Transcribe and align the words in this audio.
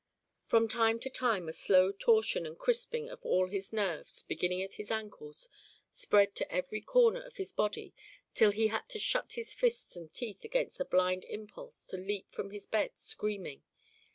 From 0.47 0.67
time 0.67 0.97
to 1.01 1.11
time 1.11 1.47
a 1.47 1.53
slow 1.53 1.91
torsion 1.91 2.43
and 2.47 2.57
crisping 2.57 3.07
of 3.07 3.23
all 3.23 3.45
his 3.47 3.71
nerves, 3.71 4.23
beginning 4.23 4.63
at 4.63 4.73
his 4.73 4.89
ankles, 4.89 5.47
spread 5.91 6.33
to 6.37 6.51
every 6.51 6.81
corner 6.81 7.21
of 7.21 7.35
his 7.37 7.51
body 7.51 7.93
till 8.33 8.49
he 8.49 8.69
had 8.69 8.89
to 8.89 8.97
shut 8.97 9.33
his 9.33 9.53
fists 9.53 9.95
and 9.95 10.11
teeth 10.11 10.43
against 10.43 10.79
the 10.79 10.85
blind 10.85 11.23
impulse 11.25 11.85
to 11.85 11.97
leap 11.97 12.31
from 12.31 12.49
his 12.49 12.65
bed 12.65 12.97
screaming. 12.97 13.61